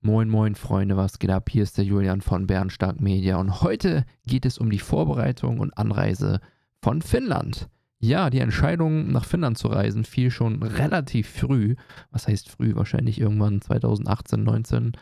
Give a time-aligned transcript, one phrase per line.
[0.00, 1.50] Moin, moin, Freunde, was geht ab?
[1.50, 5.76] Hier ist der Julian von Bernstark Media und heute geht es um die Vorbereitung und
[5.76, 6.40] Anreise
[6.80, 7.68] von Finnland.
[7.98, 11.74] Ja, die Entscheidung, nach Finnland zu reisen, fiel schon relativ früh.
[12.12, 12.76] Was heißt früh?
[12.76, 14.92] Wahrscheinlich irgendwann 2018, 19.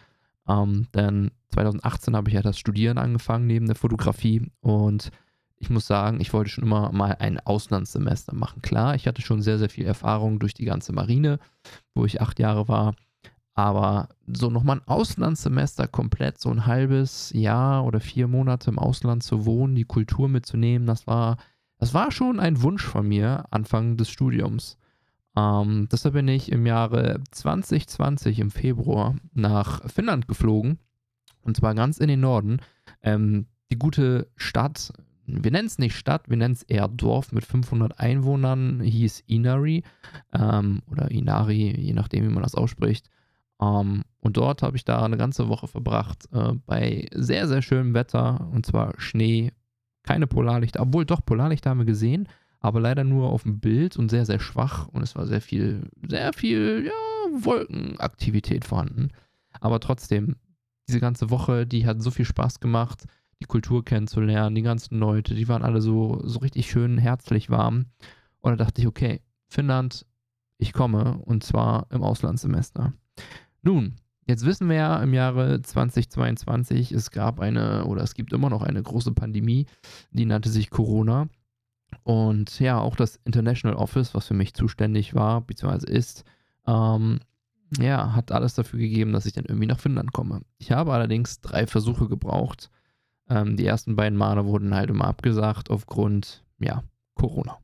[0.49, 5.11] Ähm, denn 2018 habe ich ja das Studieren angefangen neben der Fotografie und
[5.59, 8.63] ich muss sagen, ich wollte schon immer mal ein Auslandssemester machen.
[8.63, 11.39] Klar, ich hatte schon sehr, sehr viel Erfahrung durch die ganze Marine,
[11.95, 12.95] wo ich acht Jahre war.
[13.57, 19.23] Aber so nochmal ein Auslandssemester komplett, so ein halbes Jahr oder vier Monate im Ausland
[19.23, 21.39] zu wohnen, die Kultur mitzunehmen, das war,
[21.79, 24.77] das war schon ein Wunsch von mir Anfang des Studiums.
[25.37, 30.79] Ähm, deshalb bin ich im Jahre 2020 im Februar nach Finnland geflogen.
[31.41, 32.59] Und zwar ganz in den Norden.
[33.03, 34.93] Ähm, die gute Stadt,
[35.25, 39.83] wir nennen es nicht Stadt, wir nennen es eher Dorf mit 500 Einwohnern, hieß Inari
[40.35, 43.09] ähm, oder Inari, je nachdem, wie man das ausspricht.
[43.59, 47.63] Um, ähm, und dort habe ich da eine ganze Woche verbracht äh, bei sehr, sehr
[47.63, 49.53] schönem Wetter und zwar Schnee,
[50.03, 52.29] keine Polarlichter, obwohl doch Polarlichter haben wir gesehen,
[52.61, 55.89] aber leider nur auf dem Bild und sehr, sehr schwach und es war sehr viel,
[56.07, 59.09] sehr viel, ja, Wolkenaktivität vorhanden.
[59.61, 60.37] Aber trotzdem,
[60.89, 63.05] diese ganze Woche, die hat so viel Spaß gemacht,
[63.41, 67.87] die Kultur kennenzulernen, die ganzen Leute, die waren alle so, so richtig schön herzlich warm.
[68.41, 70.07] Und da dachte ich, okay, Finnland,
[70.59, 72.93] ich komme und zwar im Auslandssemester.
[73.67, 73.97] Nun,
[74.29, 78.63] jetzt wissen wir ja im Jahre 2022, es gab eine oder es gibt immer noch
[78.63, 79.67] eine große Pandemie,
[80.13, 81.29] die nannte sich Corona.
[82.05, 86.23] Und ja, auch das International Office, was für mich zuständig war, beziehungsweise ist,
[86.69, 87.19] ähm,
[87.81, 90.43] ja, hat alles dafür gegeben, dass ich dann irgendwie nach Finnland komme.
[90.59, 92.71] Ich habe allerdings drei Versuche gebraucht.
[93.29, 96.85] Ähm, die ersten beiden Male wurden halt immer abgesagt aufgrund, ja,
[97.17, 97.59] Corona.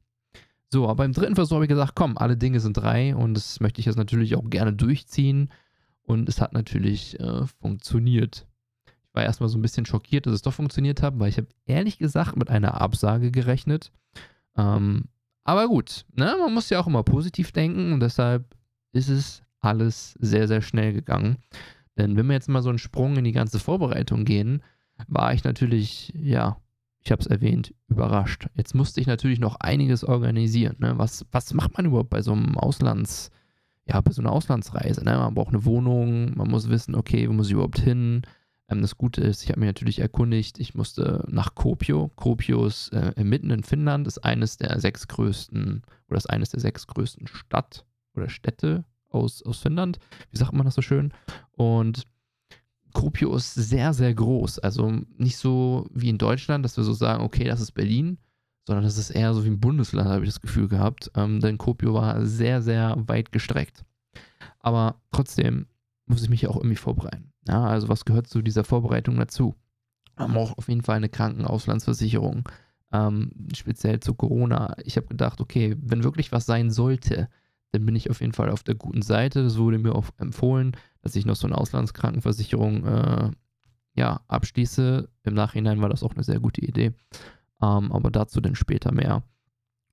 [0.69, 3.61] So, aber im dritten Versuch habe ich gesagt, komm, alle Dinge sind drei und das
[3.61, 5.49] möchte ich jetzt natürlich auch gerne durchziehen.
[6.05, 8.47] Und es hat natürlich äh, funktioniert.
[8.87, 11.49] Ich war erstmal so ein bisschen schockiert, dass es doch funktioniert hat, weil ich habe
[11.67, 13.93] ehrlich gesagt mit einer Absage gerechnet.
[14.57, 15.05] Ähm,
[15.45, 16.37] aber gut, ne?
[16.39, 18.57] man muss ja auch immer positiv denken und deshalb
[18.93, 21.39] ist es alles sehr, sehr schnell gegangen.
[21.97, 24.63] Denn wenn wir jetzt mal so einen Sprung in die ganze Vorbereitung gehen,
[25.09, 26.57] war ich natürlich, ja,
[27.01, 28.49] ich habe es erwähnt, überrascht.
[28.55, 30.77] Jetzt musste ich natürlich noch einiges organisieren.
[30.79, 30.95] Ne?
[30.97, 33.31] Was, was macht man überhaupt bei so einem Auslands-
[33.87, 35.05] ja, bei so einer Auslandsreise.
[35.05, 35.17] Ne?
[35.17, 38.23] Man braucht eine Wohnung, man muss wissen, okay, wo muss ich überhaupt hin?
[38.69, 42.11] Ähm, das Gute ist, ich habe mich natürlich erkundigt, ich musste nach Kuopio.
[42.17, 46.61] Kuopio ist äh, mitten in Finnland, ist eines der sechs größten, oder ist eines der
[46.61, 47.85] sechs größten Stadt
[48.15, 49.99] oder Städte aus, aus Finnland.
[50.31, 51.13] Wie sagt man das so schön?
[51.53, 52.07] Und
[52.93, 54.59] Kuopio ist sehr, sehr groß.
[54.59, 58.19] Also nicht so wie in Deutschland, dass wir so sagen, okay, das ist Berlin,
[58.65, 61.11] sondern das ist eher so wie ein Bundesland, habe ich das Gefühl gehabt.
[61.15, 63.85] Ähm, denn Kuopio war sehr, sehr weit gestreckt.
[64.61, 65.67] Aber trotzdem
[66.07, 67.33] muss ich mich auch irgendwie vorbereiten.
[67.49, 69.55] Ja, also was gehört zu dieser Vorbereitung dazu?
[70.17, 72.49] Man braucht auf jeden Fall eine Krankenauslandsversicherung,
[72.93, 74.77] ähm, speziell zu Corona.
[74.85, 77.29] Ich habe gedacht, okay, wenn wirklich was sein sollte,
[77.73, 79.41] dann bin ich auf jeden Fall auf der guten Seite.
[79.41, 83.31] Es wurde mir auch empfohlen, dass ich noch so eine Auslandskrankenversicherung äh,
[83.95, 85.09] ja, abschließe.
[85.25, 86.93] Im Nachhinein war das auch eine sehr gute Idee.
[87.63, 89.23] Ähm, aber dazu dann später mehr.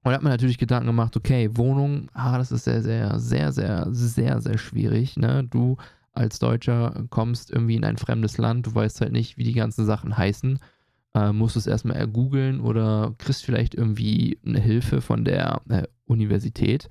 [0.04, 3.52] Und da hat mir natürlich Gedanken gemacht, okay, Wohnung, ah, das ist sehr, sehr, sehr,
[3.52, 5.18] sehr, sehr, sehr schwierig.
[5.18, 5.44] Ne?
[5.44, 5.78] Du
[6.14, 9.86] als Deutscher kommst irgendwie in ein fremdes Land, du weißt halt nicht, wie die ganzen
[9.86, 10.60] Sachen heißen.
[11.16, 16.88] Äh, musst es erstmal ergoogeln oder kriegst vielleicht irgendwie eine Hilfe von der äh, Universität.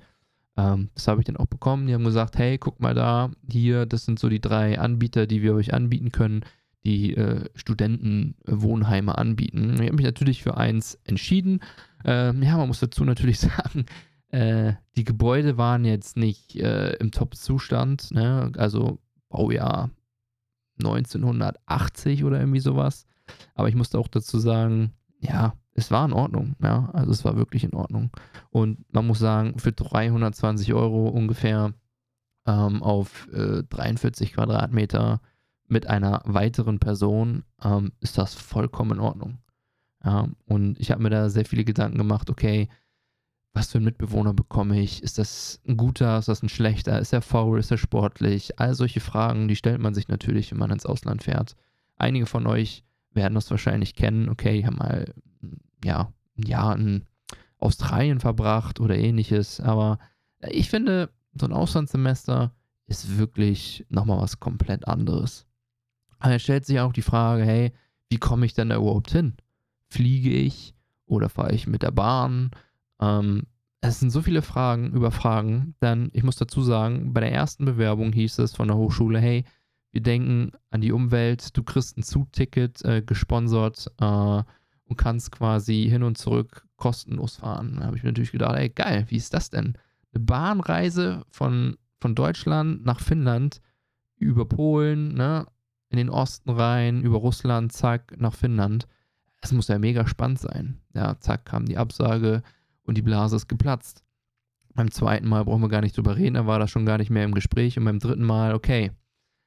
[0.55, 1.87] Ähm, das habe ich dann auch bekommen.
[1.87, 5.41] Die haben gesagt, hey, guck mal da, hier, das sind so die drei Anbieter, die
[5.41, 6.43] wir euch anbieten können
[6.83, 9.73] die äh, Studentenwohnheime anbieten.
[9.75, 11.59] Ich habe mich natürlich für eins entschieden.
[12.05, 13.85] Ähm, ja, man muss dazu natürlich sagen,
[14.29, 18.51] äh, die Gebäude waren jetzt nicht äh, im Top-Zustand, ne?
[18.57, 19.89] also Baujahr
[20.79, 23.05] 1980 oder irgendwie sowas.
[23.55, 27.37] Aber ich musste auch dazu sagen, ja, es war in Ordnung, ja, also es war
[27.37, 28.11] wirklich in Ordnung.
[28.49, 31.73] Und man muss sagen, für 320 Euro ungefähr
[32.45, 35.21] ähm, auf 43 äh, Quadratmeter
[35.69, 39.39] mit einer weiteren Person ähm, ist das vollkommen in Ordnung.
[40.03, 42.69] Ja, und ich habe mir da sehr viele Gedanken gemacht, okay,
[43.53, 45.03] was für einen Mitbewohner bekomme ich?
[45.03, 46.99] Ist das ein guter, ist das ein schlechter?
[46.99, 48.59] Ist er faul, ist er sportlich?
[48.59, 51.55] All solche Fragen, die stellt man sich natürlich, wenn man ins Ausland fährt.
[51.97, 55.13] Einige von euch werden das wahrscheinlich kennen, okay, haben mal
[55.83, 57.05] ja, ein Jahr in
[57.57, 59.99] Australien verbracht oder ähnliches, aber
[60.47, 62.53] ich finde, so ein Auslandssemester
[62.85, 65.45] ist wirklich nochmal was komplett anderes.
[66.19, 67.71] Aber er stellt sich auch die Frage, hey,
[68.09, 69.35] wie komme ich denn da überhaupt hin?
[69.89, 70.73] Fliege ich
[71.05, 72.51] oder fahre ich mit der Bahn?
[72.99, 73.43] Ähm,
[73.81, 77.65] es sind so viele Fragen über Fragen, denn ich muss dazu sagen, bei der ersten
[77.65, 79.45] Bewerbung hieß es von der Hochschule, hey,
[79.91, 84.43] wir denken an die Umwelt, du kriegst ein Zugticket äh, gesponsert äh,
[84.83, 87.77] und kannst quasi hin und zurück kostenlos fahren.
[87.79, 89.77] Da habe ich mir natürlich gedacht, ey, geil, wie ist das denn?
[90.13, 93.61] Eine Bahnreise von, von Deutschland nach Finnland
[94.17, 95.45] über Polen, ne,
[95.89, 98.87] in den Osten rein, über Russland, zack, nach Finnland.
[99.41, 100.77] Das muss ja mega spannend sein.
[100.93, 102.43] Ja, zack, kam die Absage
[102.83, 104.03] und die Blase ist geplatzt.
[104.73, 107.09] Beim zweiten Mal brauchen wir gar nicht drüber reden, da war das schon gar nicht
[107.09, 107.77] mehr im Gespräch.
[107.77, 108.91] Und beim dritten Mal, okay,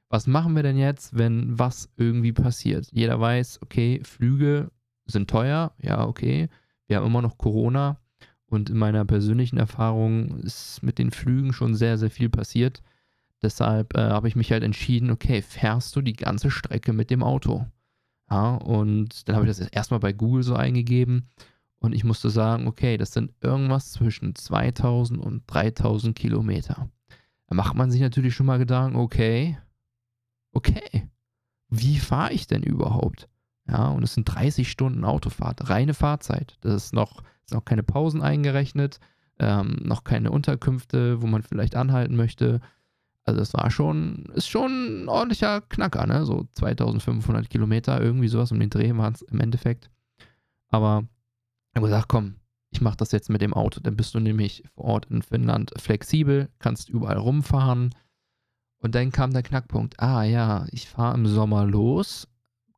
[0.08, 2.88] was machen wir denn jetzt, wenn was irgendwie passiert?
[2.92, 4.70] Jeder weiß, okay, Flüge
[5.06, 6.48] sind teuer, ja, okay.
[6.86, 7.98] Wir haben immer noch Corona
[8.46, 12.82] und in meiner persönlichen Erfahrung ist mit den Flügen schon sehr, sehr viel passiert.
[13.42, 17.22] Deshalb äh, habe ich mich halt entschieden, okay, fährst du die ganze Strecke mit dem
[17.22, 17.66] Auto?
[18.30, 21.28] Ja, und dann habe ich das erstmal bei Google so eingegeben
[21.80, 26.88] und ich musste sagen, okay, das sind irgendwas zwischen 2000 und 3000 Kilometer.
[27.48, 29.58] Da macht man sich natürlich schon mal Gedanken, okay,
[30.52, 31.10] okay,
[31.68, 33.28] wie fahre ich denn überhaupt?
[33.68, 36.56] Ja, und es sind 30 Stunden Autofahrt, reine Fahrzeit.
[36.60, 39.00] Das ist noch, ist noch keine Pausen eingerechnet,
[39.38, 42.60] ähm, noch keine Unterkünfte, wo man vielleicht anhalten möchte.
[43.24, 46.26] Also das war schon, ist schon ein ordentlicher Knacker, ne?
[46.26, 49.90] So 2500 Kilometer, irgendwie sowas um den Dreh waren es im Endeffekt.
[50.68, 51.04] Aber
[51.70, 52.36] ich habe gesagt, komm,
[52.70, 53.80] ich mache das jetzt mit dem Auto.
[53.80, 57.94] Dann bist du nämlich vor Ort in Finnland flexibel, kannst überall rumfahren.
[58.78, 60.00] Und dann kam der Knackpunkt.
[60.00, 62.26] Ah ja, ich fahre im Sommer los,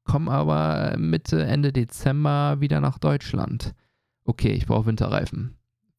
[0.03, 3.75] komme aber Mitte, Ende Dezember wieder nach Deutschland.
[4.25, 5.57] Okay, ich brauche Winterreifen.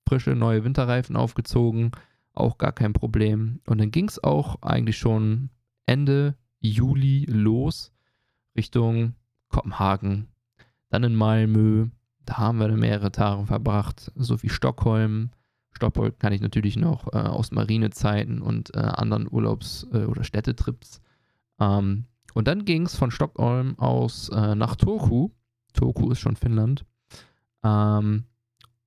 [0.07, 1.91] Frische neue Winterreifen aufgezogen
[2.37, 3.59] auch gar kein Problem.
[3.67, 5.49] Und dann ging es auch eigentlich schon
[5.85, 7.91] Ende Juli los
[8.55, 9.15] Richtung
[9.49, 10.27] Kopenhagen,
[10.89, 11.87] dann in Malmö.
[12.25, 15.29] Da haben wir dann mehrere Tage verbracht, so wie Stockholm.
[15.71, 21.01] Stockholm kann ich natürlich noch äh, aus Marinezeiten und äh, anderen Urlaubs- äh, oder Städtetrips.
[21.59, 25.29] Ähm, und dann ging es von Stockholm aus äh, nach Turku.
[25.73, 26.85] Turku ist schon Finnland.
[27.63, 28.23] Ähm,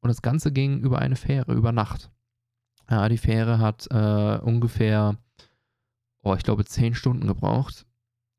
[0.00, 2.10] und das Ganze ging über eine Fähre, über Nacht.
[2.90, 5.16] Ja, die Fähre hat äh, ungefähr,
[6.22, 7.86] oh, ich glaube, 10 Stunden gebraucht.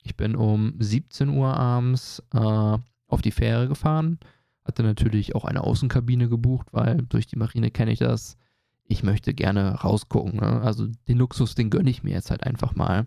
[0.03, 4.19] Ich bin um 17 Uhr abends äh, auf die Fähre gefahren.
[4.63, 8.37] Hatte natürlich auch eine Außenkabine gebucht, weil durch die Marine kenne ich das.
[8.85, 10.39] Ich möchte gerne rausgucken.
[10.39, 10.61] Ne?
[10.61, 13.05] Also den Luxus, den gönne ich mir jetzt halt einfach mal.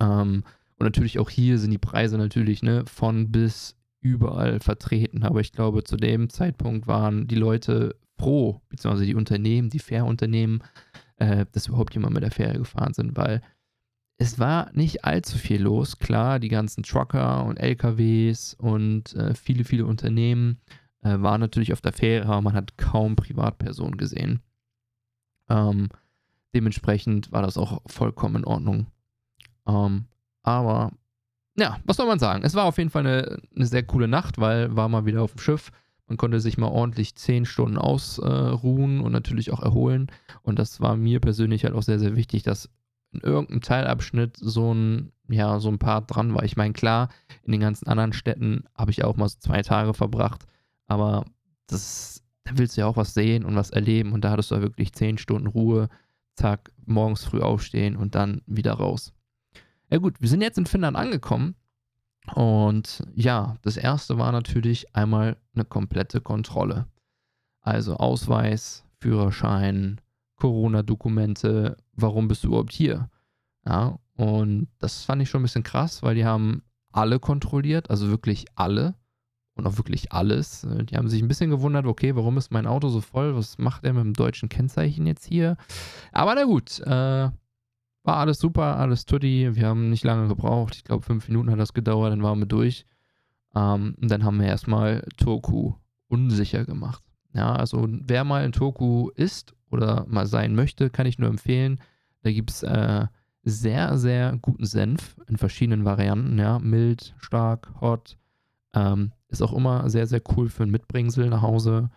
[0.00, 0.44] Ähm,
[0.78, 5.24] und natürlich auch hier sind die Preise natürlich ne, von bis überall vertreten.
[5.24, 10.62] Aber ich glaube, zu dem Zeitpunkt waren die Leute froh, beziehungsweise die Unternehmen, die Fährunternehmen,
[11.16, 13.42] äh, dass überhaupt jemand mit der Fähre gefahren sind, weil
[14.18, 15.98] es war nicht allzu viel los.
[15.98, 20.60] Klar, die ganzen Trucker und LKWs und äh, viele, viele Unternehmen
[21.02, 24.40] äh, waren natürlich auf der Fähre, aber man hat kaum Privatpersonen gesehen.
[25.48, 25.88] Ähm,
[26.54, 28.86] dementsprechend war das auch vollkommen in Ordnung.
[29.66, 30.06] Ähm,
[30.42, 30.92] aber
[31.58, 32.42] ja, was soll man sagen?
[32.44, 35.32] Es war auf jeden Fall eine, eine sehr coole Nacht, weil war mal wieder auf
[35.32, 35.72] dem Schiff.
[36.08, 40.06] Man konnte sich mal ordentlich zehn Stunden ausruhen und natürlich auch erholen.
[40.42, 42.70] Und das war mir persönlich halt auch sehr, sehr wichtig, dass
[43.12, 46.44] in irgendeinem Teilabschnitt so ein, ja, so ein Part dran war.
[46.44, 47.08] Ich meine, klar,
[47.42, 50.46] in den ganzen anderen Städten habe ich auch mal so zwei Tage verbracht,
[50.86, 51.24] aber
[51.66, 54.12] das, da willst du ja auch was sehen und was erleben.
[54.12, 55.88] Und da hattest du ja wirklich zehn Stunden Ruhe,
[56.36, 59.12] zack, morgens früh aufstehen und dann wieder raus.
[59.90, 61.56] Ja gut, wir sind jetzt in Finnland angekommen
[62.34, 66.86] und ja, das erste war natürlich einmal eine komplette Kontrolle.
[67.60, 70.00] Also Ausweis, Führerschein,
[70.36, 73.10] Corona-Dokumente, warum bist du überhaupt hier?
[73.66, 76.62] Ja, und das fand ich schon ein bisschen krass, weil die haben
[76.92, 78.94] alle kontrolliert, also wirklich alle
[79.54, 80.66] und auch wirklich alles.
[80.90, 83.34] Die haben sich ein bisschen gewundert, okay, warum ist mein Auto so voll?
[83.36, 85.56] Was macht er mit dem deutschen Kennzeichen jetzt hier?
[86.12, 87.30] Aber na gut, äh,
[88.06, 89.54] war alles super, alles tutti.
[89.54, 90.76] Wir haben nicht lange gebraucht.
[90.76, 92.86] Ich glaube, fünf Minuten hat das gedauert, dann waren wir durch.
[93.54, 95.74] Ähm, und dann haben wir erstmal Toku
[96.08, 97.02] unsicher gemacht.
[97.34, 101.80] Ja, also wer mal in Toku ist oder mal sein möchte, kann ich nur empfehlen.
[102.22, 103.06] Da gibt es äh,
[103.42, 106.38] sehr, sehr guten Senf in verschiedenen Varianten.
[106.38, 108.16] Ja, mild, stark, hot.
[108.72, 111.90] Ähm, ist auch immer sehr, sehr cool für ein Mitbringsel nach Hause.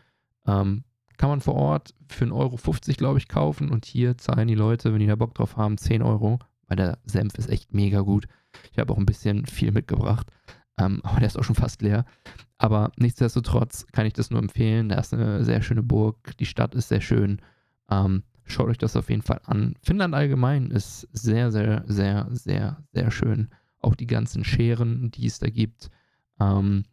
[0.48, 0.84] Ähm,
[1.20, 2.58] kann man vor Ort für 1,50 Euro,
[2.98, 3.70] glaube ich, kaufen.
[3.70, 6.40] Und hier zahlen die Leute, wenn die da Bock drauf haben, 10 Euro.
[6.68, 8.26] Weil der Senf ist echt mega gut.
[8.72, 10.32] Ich habe auch ein bisschen viel mitgebracht.
[10.78, 12.06] Ähm, aber der ist auch schon fast leer.
[12.58, 14.88] Aber nichtsdestotrotz kann ich das nur empfehlen.
[14.88, 16.38] Da ist eine sehr schöne Burg.
[16.38, 17.42] Die Stadt ist sehr schön.
[17.92, 19.76] Ähm, schaut euch das auf jeden Fall an.
[19.84, 23.50] Finnland allgemein ist sehr, sehr, sehr, sehr, sehr schön.
[23.82, 25.90] Auch die ganzen Scheren, die es da gibt.
[26.40, 26.86] Ähm,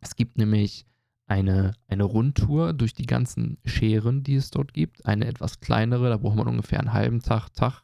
[0.00, 0.86] es gibt nämlich
[1.26, 5.06] eine, eine Rundtour durch die ganzen Scheren, die es dort gibt.
[5.06, 7.82] Eine etwas kleinere, da braucht man ungefähr einen halben Tag, Tag.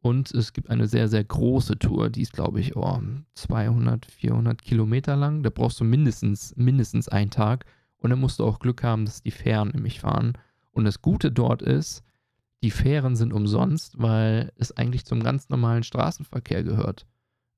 [0.00, 3.00] Und es gibt eine sehr, sehr große Tour, die ist, glaube ich, oh,
[3.34, 5.44] 200, 400 Kilometer lang.
[5.44, 7.66] Da brauchst du mindestens, mindestens einen Tag.
[7.98, 10.32] Und dann musst du auch Glück haben, dass die Fähren nämlich fahren.
[10.72, 12.02] Und das Gute dort ist,
[12.62, 17.06] die Fähren sind umsonst, weil es eigentlich zum ganz normalen Straßenverkehr gehört.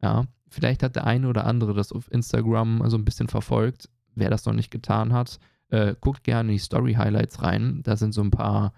[0.03, 3.89] Ja, vielleicht hat der eine oder andere das auf Instagram so ein bisschen verfolgt.
[4.15, 7.81] Wer das noch nicht getan hat, äh, guckt gerne in die Story-Highlights rein.
[7.83, 8.73] Da sind so ein paar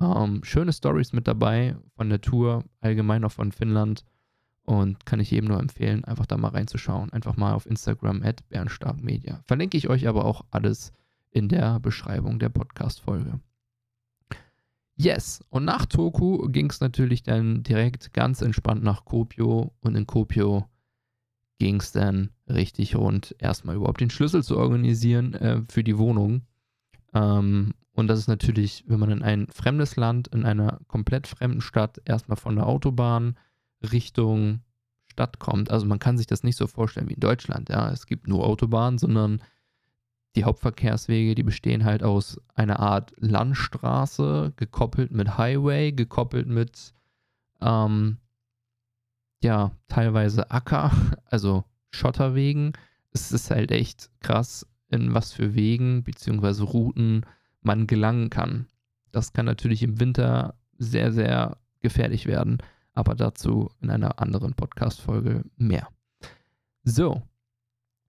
[0.00, 4.04] ähm, schöne Stories mit dabei von der Tour, allgemein auch von Finnland.
[4.64, 7.12] Und kann ich jedem nur empfehlen, einfach da mal reinzuschauen.
[7.12, 9.40] Einfach mal auf Instagram at Bernstarkmedia.
[9.44, 10.92] Verlinke ich euch aber auch alles
[11.30, 13.40] in der Beschreibung der Podcast-Folge.
[14.94, 20.06] Yes, und nach Toku ging es natürlich dann direkt ganz entspannt nach Kopio und in
[20.06, 20.68] Kopio
[21.62, 26.42] ging es dann richtig rund, erstmal überhaupt den Schlüssel zu organisieren äh, für die Wohnung.
[27.14, 31.60] Ähm, und das ist natürlich, wenn man in ein fremdes Land, in einer komplett fremden
[31.60, 33.38] Stadt, erstmal von der Autobahn
[33.80, 34.62] Richtung
[35.06, 35.70] Stadt kommt.
[35.70, 37.68] Also man kann sich das nicht so vorstellen wie in Deutschland.
[37.68, 39.40] Ja, es gibt nur Autobahnen, sondern
[40.34, 46.92] die Hauptverkehrswege, die bestehen halt aus einer Art Landstraße, gekoppelt mit Highway, gekoppelt mit,
[47.60, 48.16] ähm,
[49.42, 50.90] ja, teilweise Acker,
[51.26, 52.72] also Schotterwegen.
[53.12, 56.62] Es ist halt echt krass, in was für Wegen bzw.
[56.62, 57.26] Routen
[57.60, 58.66] man gelangen kann.
[59.10, 62.58] Das kann natürlich im Winter sehr, sehr gefährlich werden,
[62.94, 65.88] aber dazu in einer anderen Podcast-Folge mehr.
[66.84, 67.22] So,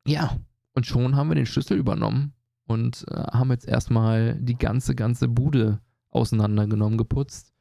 [0.07, 0.37] ja,
[0.73, 2.33] und schon haben wir den Schlüssel übernommen
[2.65, 7.52] und äh, haben jetzt erstmal die ganze, ganze Bude auseinandergenommen, geputzt.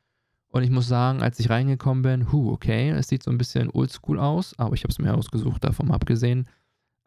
[0.53, 3.71] Und ich muss sagen, als ich reingekommen bin, hu, okay, es sieht so ein bisschen
[3.71, 6.47] oldschool aus, aber ich habe es mir ausgesucht, davon abgesehen.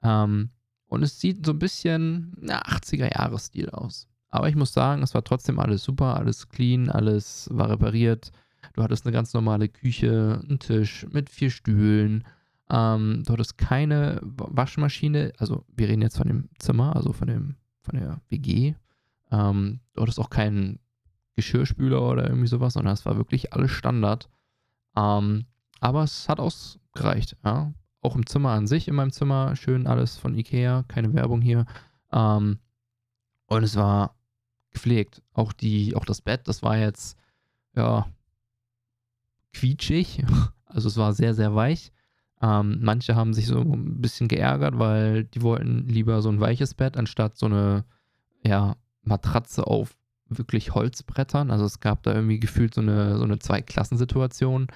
[0.01, 0.49] Ähm,
[0.87, 4.07] und es sieht so ein bisschen na, 80er-Jahres-Stil aus.
[4.31, 8.31] Aber ich muss sagen, es war trotzdem alles super, alles clean, alles war repariert.
[8.73, 12.23] Du hattest eine ganz normale Küche, einen Tisch mit vier Stühlen.
[12.71, 17.57] Ähm, du hattest keine Waschmaschine, also wir reden jetzt von dem Zimmer, also von, dem,
[17.81, 18.73] von der WG.
[19.31, 20.79] Ähm, du hattest auch keinen
[21.35, 24.29] Geschirrspüler oder irgendwie sowas, sondern es war wirklich alles Standard.
[24.95, 25.45] Ähm,
[25.79, 27.73] aber es hat ausgereicht, ja.
[28.01, 31.65] Auch im Zimmer an sich, in meinem Zimmer, schön alles von Ikea, keine Werbung hier.
[32.11, 32.59] Ähm,
[33.47, 34.15] und es war
[34.71, 35.23] gepflegt.
[35.33, 37.17] Auch die, auch das Bett, das war jetzt,
[37.75, 38.07] ja,
[39.53, 40.23] quietschig.
[40.67, 41.93] Also es war sehr, sehr weich.
[42.41, 46.73] Ähm, manche haben sich so ein bisschen geärgert, weil die wollten lieber so ein weiches
[46.73, 47.85] Bett anstatt so eine,
[48.43, 49.95] ja, Matratze auf
[50.27, 51.51] wirklich Holzbrettern.
[51.51, 54.67] Also es gab da irgendwie gefühlt so eine, so eine Zweiklassensituation.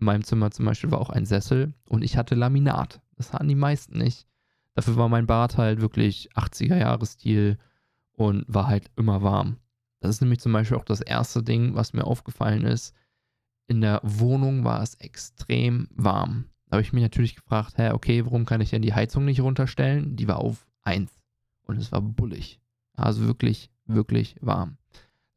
[0.00, 3.00] In meinem Zimmer zum Beispiel war auch ein Sessel und ich hatte Laminat.
[3.16, 4.26] Das hatten die meisten nicht.
[4.74, 7.58] Dafür war mein Bad halt wirklich 80er-Jahres-Stil
[8.12, 9.56] und war halt immer warm.
[10.00, 12.94] Das ist nämlich zum Beispiel auch das erste Ding, was mir aufgefallen ist.
[13.66, 16.44] In der Wohnung war es extrem warm.
[16.66, 19.40] Da habe ich mich natürlich gefragt, hä, okay, warum kann ich denn die Heizung nicht
[19.40, 20.16] runterstellen?
[20.16, 21.10] Die war auf 1
[21.62, 22.60] und es war bullig.
[22.94, 24.77] Also wirklich, wirklich warm.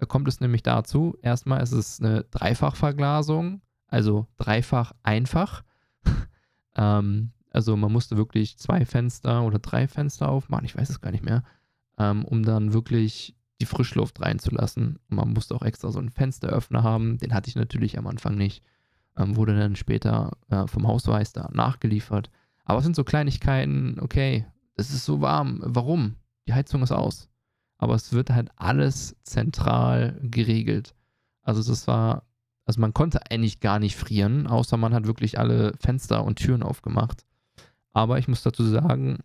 [0.02, 5.64] Da kommt es nämlich dazu, erstmal ist es eine Dreifachverglasung, also dreifach einfach.
[6.76, 11.12] ähm, also man musste wirklich zwei Fenster oder drei Fenster aufmachen, ich weiß es gar
[11.12, 11.44] nicht mehr
[12.02, 14.98] ähm, um dann wirklich die Frischluft reinzulassen.
[15.10, 17.18] Und man musste auch extra so einen Fensteröffner haben.
[17.18, 18.64] Den hatte ich natürlich am Anfang nicht.
[19.18, 22.30] Ähm, wurde dann später äh, vom Hausmeister nachgeliefert.
[22.66, 25.62] Aber es sind so Kleinigkeiten, okay, es ist so warm.
[25.64, 26.16] Warum?
[26.48, 27.30] Die Heizung ist aus.
[27.82, 30.94] Aber es wird halt alles zentral geregelt.
[31.42, 32.28] Also das war,
[32.66, 36.62] also man konnte eigentlich gar nicht frieren, außer man hat wirklich alle Fenster und Türen
[36.62, 37.26] aufgemacht.
[37.92, 39.18] Aber ich muss dazu sagen,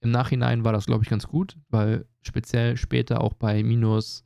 [0.00, 4.24] im Nachhinein war das, glaube ich, ganz gut, weil speziell später auch bei minus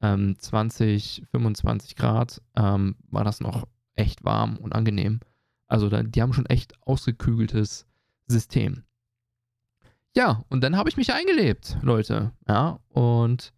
[0.00, 5.20] ähm, 20, 25 Grad ähm, war das noch echt warm und angenehm.
[5.68, 7.86] Also da, die haben schon echt ausgekügeltes
[8.26, 8.84] System.
[10.14, 12.32] Ja, und dann habe ich mich eingelebt, Leute.
[12.46, 13.52] Ja, und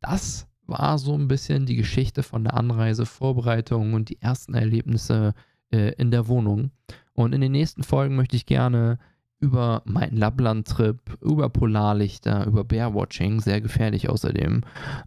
[0.00, 5.34] das war so ein bisschen die Geschichte von der Anreise, Vorbereitung und die ersten Erlebnisse
[5.70, 6.72] äh, in der Wohnung.
[7.14, 8.98] Und in den nächsten Folgen möchte ich gerne
[9.40, 14.62] über meinen Lappland-Trip, über Polarlichter, über Bearwatching, sehr gefährlich außerdem,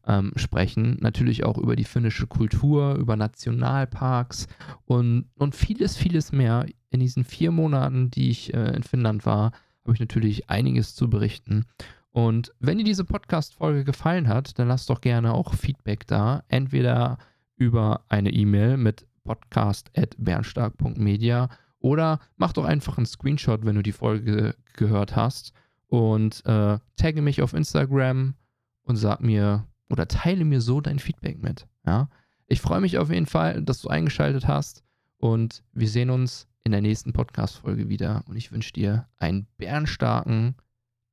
[0.07, 0.97] ähm, sprechen.
[1.01, 4.47] Natürlich auch über die finnische Kultur, über Nationalparks
[4.85, 6.65] und, und vieles, vieles mehr.
[6.89, 9.51] In diesen vier Monaten, die ich äh, in Finnland war,
[9.93, 11.65] ich natürlich einiges zu berichten.
[12.11, 16.43] Und wenn dir diese Podcast-Folge gefallen hat, dann lass doch gerne auch Feedback da.
[16.47, 17.17] Entweder
[17.55, 24.55] über eine E-Mail mit podcast.bernstark.media oder mach doch einfach einen Screenshot, wenn du die Folge
[24.73, 25.53] gehört hast
[25.87, 28.35] und äh, tagge mich auf Instagram
[28.83, 31.67] und sag mir oder teile mir so dein Feedback mit.
[31.85, 32.09] Ja?
[32.47, 34.83] Ich freue mich auf jeden Fall, dass du eingeschaltet hast
[35.21, 38.23] Und wir sehen uns in der nächsten Podcast-Folge wieder.
[38.27, 40.55] Und ich wünsche dir einen bärenstarken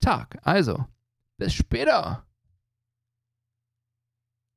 [0.00, 0.38] Tag.
[0.42, 0.84] Also,
[1.38, 2.27] bis später.